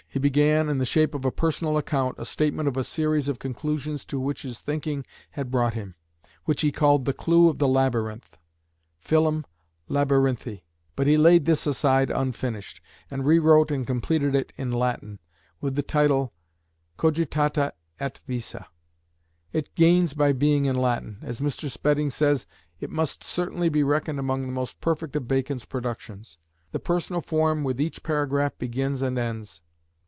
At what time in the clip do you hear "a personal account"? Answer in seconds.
1.23-2.15